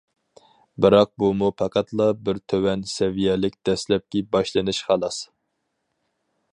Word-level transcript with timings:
بىراق 0.85 1.11
بۇمۇ 1.23 1.49
پەقەتلا 1.61 2.07
بىر 2.29 2.39
تۆۋەن 2.53 2.87
سەۋىيەلىك 2.93 3.59
دەسلەپكى 3.71 4.25
باشلىنىش، 4.37 4.81
خالاس. 4.89 5.23